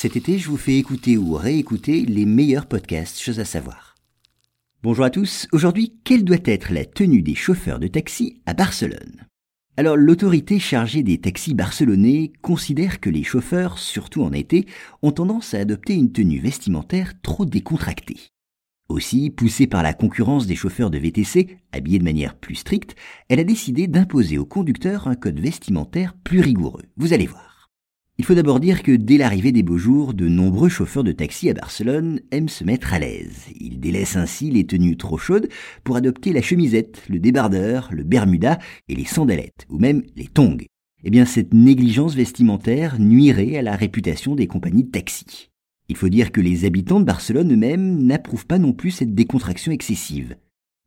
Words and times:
Cet 0.00 0.14
été, 0.14 0.38
je 0.38 0.48
vous 0.48 0.56
fais 0.56 0.76
écouter 0.76 1.16
ou 1.16 1.32
réécouter 1.32 2.04
les 2.04 2.24
meilleurs 2.24 2.66
podcasts, 2.66 3.18
choses 3.18 3.40
à 3.40 3.44
savoir. 3.44 3.96
Bonjour 4.84 5.04
à 5.04 5.10
tous, 5.10 5.48
aujourd'hui, 5.50 5.98
quelle 6.04 6.22
doit 6.22 6.36
être 6.44 6.72
la 6.72 6.84
tenue 6.84 7.20
des 7.20 7.34
chauffeurs 7.34 7.80
de 7.80 7.88
taxi 7.88 8.40
à 8.46 8.54
Barcelone? 8.54 9.26
Alors, 9.76 9.96
l'autorité 9.96 10.60
chargée 10.60 11.02
des 11.02 11.18
taxis 11.18 11.52
barcelonais 11.52 12.30
considère 12.42 13.00
que 13.00 13.10
les 13.10 13.24
chauffeurs, 13.24 13.80
surtout 13.80 14.22
en 14.22 14.32
été, 14.32 14.66
ont 15.02 15.10
tendance 15.10 15.52
à 15.54 15.58
adopter 15.58 15.94
une 15.94 16.12
tenue 16.12 16.38
vestimentaire 16.38 17.20
trop 17.20 17.44
décontractée. 17.44 18.20
Aussi, 18.88 19.30
poussée 19.30 19.66
par 19.66 19.82
la 19.82 19.94
concurrence 19.94 20.46
des 20.46 20.54
chauffeurs 20.54 20.92
de 20.92 20.98
VTC, 20.98 21.58
habillés 21.72 21.98
de 21.98 22.04
manière 22.04 22.36
plus 22.36 22.54
stricte, 22.54 22.94
elle 23.28 23.40
a 23.40 23.44
décidé 23.44 23.88
d'imposer 23.88 24.38
aux 24.38 24.46
conducteurs 24.46 25.08
un 25.08 25.16
code 25.16 25.40
vestimentaire 25.40 26.14
plus 26.22 26.38
rigoureux. 26.38 26.84
Vous 26.96 27.12
allez 27.12 27.26
voir. 27.26 27.47
Il 28.20 28.24
faut 28.24 28.34
d'abord 28.34 28.58
dire 28.58 28.82
que 28.82 28.90
dès 28.90 29.16
l'arrivée 29.16 29.52
des 29.52 29.62
beaux 29.62 29.78
jours, 29.78 30.12
de 30.12 30.28
nombreux 30.28 30.68
chauffeurs 30.68 31.04
de 31.04 31.12
taxi 31.12 31.48
à 31.50 31.54
Barcelone 31.54 32.20
aiment 32.32 32.48
se 32.48 32.64
mettre 32.64 32.92
à 32.92 32.98
l'aise. 32.98 33.44
Ils 33.60 33.78
délaissent 33.78 34.16
ainsi 34.16 34.50
les 34.50 34.66
tenues 34.66 34.96
trop 34.96 35.18
chaudes 35.18 35.48
pour 35.84 35.94
adopter 35.94 36.32
la 36.32 36.42
chemisette, 36.42 37.00
le 37.08 37.20
débardeur, 37.20 37.88
le 37.92 38.02
bermuda 38.02 38.58
et 38.88 38.96
les 38.96 39.04
sandalettes, 39.04 39.66
ou 39.70 39.78
même 39.78 40.02
les 40.16 40.26
tongs. 40.26 40.58
Eh 41.04 41.10
bien, 41.10 41.24
cette 41.24 41.54
négligence 41.54 42.16
vestimentaire 42.16 42.98
nuirait 42.98 43.56
à 43.56 43.62
la 43.62 43.76
réputation 43.76 44.34
des 44.34 44.48
compagnies 44.48 44.82
de 44.82 44.90
taxi. 44.90 45.50
Il 45.88 45.96
faut 45.96 46.08
dire 46.08 46.32
que 46.32 46.40
les 46.40 46.64
habitants 46.64 46.98
de 46.98 47.04
Barcelone 47.04 47.52
eux-mêmes 47.52 48.02
n'approuvent 48.02 48.46
pas 48.46 48.58
non 48.58 48.72
plus 48.72 48.90
cette 48.90 49.14
décontraction 49.14 49.70
excessive. 49.70 50.34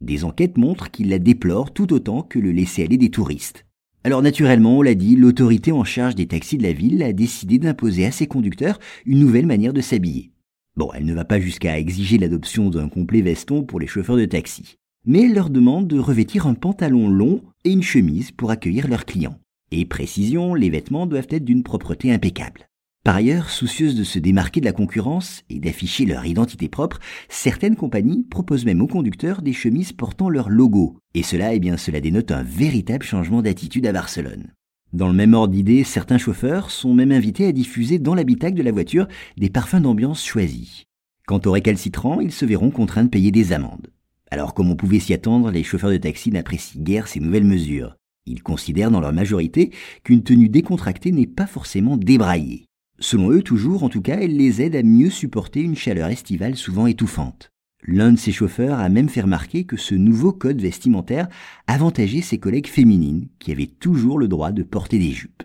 Des 0.00 0.24
enquêtes 0.24 0.58
montrent 0.58 0.90
qu'ils 0.90 1.08
la 1.08 1.20
déplorent 1.20 1.72
tout 1.72 1.92
autant 1.92 2.22
que 2.22 2.40
le 2.40 2.50
laisser-aller 2.50 2.98
des 2.98 3.10
touristes. 3.10 3.64
Alors 4.04 4.22
naturellement, 4.22 4.78
on 4.78 4.82
l'a 4.82 4.94
dit, 4.94 5.14
l'autorité 5.14 5.70
en 5.70 5.84
charge 5.84 6.16
des 6.16 6.26
taxis 6.26 6.58
de 6.58 6.64
la 6.64 6.72
ville 6.72 7.02
a 7.04 7.12
décidé 7.12 7.58
d'imposer 7.58 8.04
à 8.04 8.10
ses 8.10 8.26
conducteurs 8.26 8.80
une 9.06 9.20
nouvelle 9.20 9.46
manière 9.46 9.72
de 9.72 9.80
s'habiller. 9.80 10.32
Bon, 10.76 10.90
elle 10.92 11.04
ne 11.04 11.14
va 11.14 11.24
pas 11.24 11.38
jusqu'à 11.38 11.78
exiger 11.78 12.18
l'adoption 12.18 12.68
d'un 12.68 12.88
complet 12.88 13.20
veston 13.20 13.62
pour 13.62 13.78
les 13.78 13.86
chauffeurs 13.86 14.16
de 14.16 14.24
taxi, 14.24 14.76
mais 15.06 15.22
elle 15.22 15.34
leur 15.34 15.50
demande 15.50 15.86
de 15.86 15.98
revêtir 15.98 16.46
un 16.46 16.54
pantalon 16.54 17.08
long 17.08 17.42
et 17.64 17.70
une 17.70 17.82
chemise 17.82 18.32
pour 18.32 18.50
accueillir 18.50 18.88
leurs 18.88 19.04
clients. 19.04 19.38
Et 19.70 19.84
précision, 19.84 20.54
les 20.54 20.70
vêtements 20.70 21.06
doivent 21.06 21.28
être 21.30 21.44
d'une 21.44 21.62
propreté 21.62 22.12
impeccable. 22.12 22.68
Par 23.04 23.16
ailleurs, 23.16 23.50
soucieuses 23.50 23.96
de 23.96 24.04
se 24.04 24.20
démarquer 24.20 24.60
de 24.60 24.64
la 24.64 24.72
concurrence 24.72 25.42
et 25.50 25.58
d'afficher 25.58 26.06
leur 26.06 26.24
identité 26.24 26.68
propre, 26.68 27.00
certaines 27.28 27.74
compagnies 27.74 28.22
proposent 28.30 28.64
même 28.64 28.80
aux 28.80 28.86
conducteurs 28.86 29.42
des 29.42 29.52
chemises 29.52 29.92
portant 29.92 30.28
leur 30.28 30.48
logo. 30.48 30.96
Et 31.14 31.24
cela, 31.24 31.52
eh 31.52 31.58
bien, 31.58 31.76
cela 31.76 32.00
dénote 32.00 32.30
un 32.30 32.44
véritable 32.44 33.04
changement 33.04 33.42
d'attitude 33.42 33.86
à 33.86 33.92
Barcelone. 33.92 34.52
Dans 34.92 35.08
le 35.08 35.14
même 35.14 35.34
ordre 35.34 35.52
d'idée, 35.52 35.82
certains 35.82 36.18
chauffeurs 36.18 36.70
sont 36.70 36.94
même 36.94 37.10
invités 37.10 37.46
à 37.46 37.52
diffuser 37.52 37.98
dans 37.98 38.14
l'habitacle 38.14 38.56
de 38.56 38.62
la 38.62 38.70
voiture 38.70 39.08
des 39.36 39.50
parfums 39.50 39.80
d'ambiance 39.80 40.24
choisis. 40.24 40.84
Quant 41.26 41.40
aux 41.44 41.52
récalcitrants, 41.52 42.20
ils 42.20 42.30
se 42.30 42.44
verront 42.44 42.70
contraints 42.70 43.04
de 43.04 43.08
payer 43.08 43.32
des 43.32 43.52
amendes. 43.52 43.88
Alors 44.30 44.54
comme 44.54 44.70
on 44.70 44.76
pouvait 44.76 45.00
s'y 45.00 45.12
attendre, 45.12 45.50
les 45.50 45.64
chauffeurs 45.64 45.90
de 45.90 45.96
taxi 45.96 46.30
n'apprécient 46.30 46.80
guère 46.80 47.08
ces 47.08 47.18
nouvelles 47.18 47.44
mesures. 47.44 47.96
Ils 48.26 48.44
considèrent 48.44 48.92
dans 48.92 49.00
leur 49.00 49.12
majorité 49.12 49.72
qu'une 50.04 50.22
tenue 50.22 50.48
décontractée 50.48 51.10
n'est 51.10 51.26
pas 51.26 51.46
forcément 51.46 51.96
débraillée. 51.96 52.66
Selon 53.02 53.32
eux 53.32 53.42
toujours, 53.42 53.82
en 53.82 53.88
tout 53.88 54.00
cas, 54.00 54.18
elle 54.20 54.36
les 54.36 54.62
aide 54.62 54.76
à 54.76 54.84
mieux 54.84 55.10
supporter 55.10 55.60
une 55.60 55.74
chaleur 55.74 56.08
estivale 56.08 56.54
souvent 56.54 56.86
étouffante. 56.86 57.50
L'un 57.84 58.12
de 58.12 58.16
ses 58.16 58.30
chauffeurs 58.30 58.78
a 58.78 58.88
même 58.88 59.08
fait 59.08 59.22
remarquer 59.22 59.64
que 59.64 59.76
ce 59.76 59.96
nouveau 59.96 60.32
code 60.32 60.60
vestimentaire 60.60 61.26
avantageait 61.66 62.22
ses 62.22 62.38
collègues 62.38 62.68
féminines 62.68 63.26
qui 63.40 63.50
avaient 63.50 63.66
toujours 63.66 64.20
le 64.20 64.28
droit 64.28 64.52
de 64.52 64.62
porter 64.62 65.00
des 65.00 65.10
jupes. 65.10 65.42